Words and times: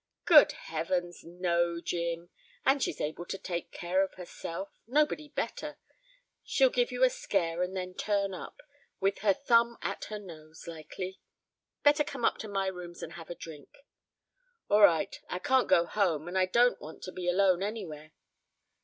"Good 0.25 0.53
Heavens 0.53 1.23
no, 1.23 1.79
Jim! 1.79 2.31
And 2.65 2.81
she's 2.81 2.99
able 2.99 3.27
to 3.27 3.37
take 3.37 3.69
care 3.71 4.01
of 4.01 4.15
herself. 4.15 4.71
Nobody 4.87 5.29
better. 5.29 5.77
She'll 6.43 6.71
give 6.71 6.91
you 6.91 7.03
a 7.03 7.09
scare 7.11 7.61
and 7.61 7.77
then 7.77 7.93
turn 7.93 8.33
up 8.33 8.61
with 8.99 9.19
her 9.19 9.31
thumb 9.35 9.77
at 9.83 10.05
her 10.05 10.17
nose, 10.17 10.67
likely. 10.67 11.21
Better 11.83 12.03
come 12.03 12.25
up 12.25 12.39
to 12.39 12.47
my 12.47 12.65
rooms 12.65 13.03
and 13.03 13.13
have 13.13 13.29
a 13.29 13.35
drink." 13.35 13.69
"Orright. 14.71 15.21
I 15.29 15.37
can't 15.37 15.69
go 15.69 15.85
home 15.85 16.27
and 16.27 16.35
I 16.35 16.47
don't 16.47 16.81
want 16.81 17.03
to 17.03 17.11
be 17.11 17.29
alone 17.29 17.61
anywhere. 17.61 18.13